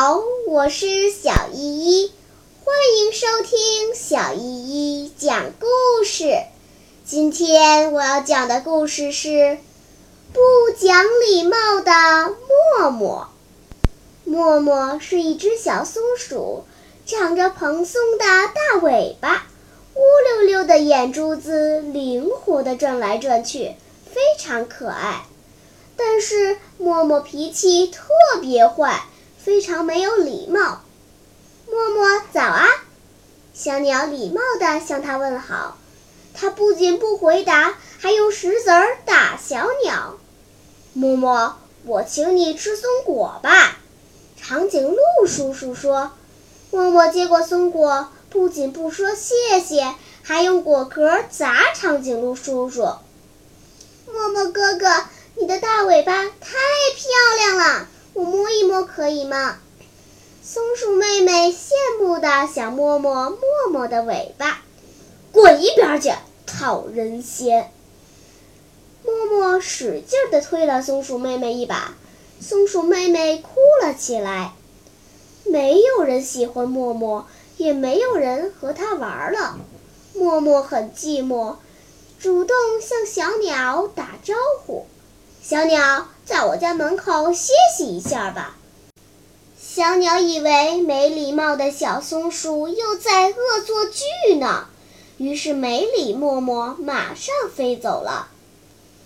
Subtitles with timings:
[0.00, 1.58] 好，我是小依
[2.04, 2.12] 依，
[2.64, 6.36] 欢迎收听小依依讲故事。
[7.04, 9.58] 今天我要讲的故事是
[10.32, 10.40] 不
[10.78, 12.32] 讲礼貌的
[12.78, 13.26] 默默。
[14.22, 16.62] 默默是一只小松鼠，
[17.04, 19.48] 长着蓬松的大尾巴，
[19.96, 23.74] 乌溜溜的眼珠子灵活的转来转去，
[24.14, 25.24] 非常可爱。
[25.96, 28.06] 但是默默脾气特
[28.40, 29.02] 别坏。
[29.48, 30.82] 非常没有礼貌。
[31.70, 32.68] 默默早啊！
[33.54, 35.78] 小鸟礼貌地向他问好。
[36.34, 40.18] 他不仅不回答，还用石子儿打小鸟。
[40.92, 43.78] 默默，我请你吃松果吧。
[44.36, 46.10] 长颈鹿叔叔说。
[46.70, 52.82] 默默接过松果，不仅不说谢谢，还用果壳砸长颈鹿叔叔。
[54.12, 55.04] 默默哥哥，
[55.36, 57.88] 你的大尾巴太漂亮了，
[58.18, 59.60] 我摸一摸可以吗？
[60.42, 63.38] 松鼠妹妹羡慕的想摸摸默
[63.70, 64.60] 默的尾巴。
[65.30, 66.10] 滚一边去！
[66.44, 67.70] 讨人嫌。
[69.04, 71.94] 默默使劲的推了松鼠妹妹一把，
[72.40, 73.50] 松鼠妹妹哭
[73.84, 74.52] 了起来。
[75.44, 77.24] 没有人喜欢默默，
[77.56, 79.60] 也没有人和他玩了。
[80.14, 81.54] 默默很寂寞，
[82.18, 84.40] 主动向小鸟打招呼
[85.48, 88.54] ：“小鸟，在我家门口歇息一下吧。”
[89.58, 94.66] 小鸟以为没礼貌的小松鼠又在恶作剧呢。
[95.16, 98.28] 于是没理默默，马上飞走了。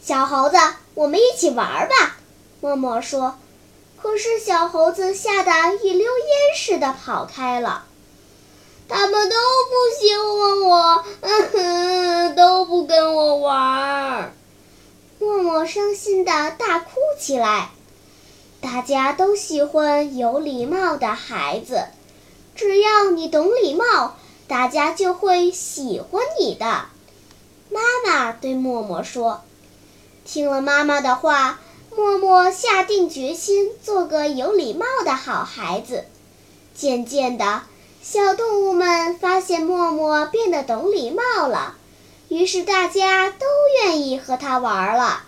[0.03, 0.57] 小猴子，
[0.95, 2.17] 我们一起玩吧，
[2.61, 3.37] 默默说。
[4.03, 7.85] 可是小猴子吓得一溜烟似的跑开了。
[8.89, 11.49] 他们都不喜欢我，嗯
[12.35, 14.35] 哼，都不跟我玩。
[15.63, 17.71] 默默伤心的大哭起来。
[18.61, 21.85] 大家都喜欢有礼貌的孩子，
[22.57, 24.17] 只要你懂礼貌。
[24.49, 26.87] 大家就会喜欢你的，
[27.71, 29.43] 妈妈对默默说。
[30.25, 31.61] 听了妈妈的话，
[31.95, 36.07] 默默下定决心做个有礼貌的好孩子。
[36.75, 37.63] 渐渐的，
[38.03, 41.77] 小动物们发现默默变得懂礼貌了，
[42.29, 43.47] 于是大家都
[43.85, 45.23] 愿意和他玩了。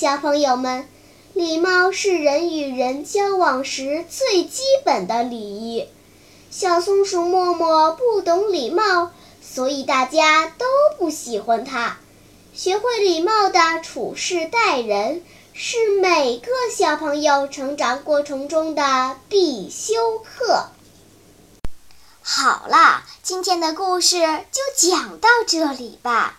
[0.00, 0.88] 小朋友们，
[1.34, 5.90] 礼貌是人与人交往时最基本的礼仪。
[6.50, 9.12] 小松鼠默默不懂礼貌，
[9.42, 10.64] 所以大家都
[10.98, 11.98] 不喜欢它。
[12.54, 15.22] 学会礼貌的处事待人，
[15.52, 20.70] 是每个小朋友成长过程中的必修课。
[22.22, 24.18] 好啦，今天的故事
[24.50, 26.38] 就讲到这里吧。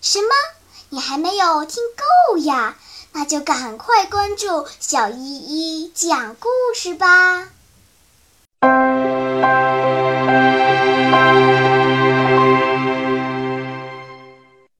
[0.00, 0.28] 什么？
[0.88, 1.82] 你还没有听
[2.30, 2.78] 够呀？
[3.18, 7.48] 那就赶快关注小依依讲故事吧。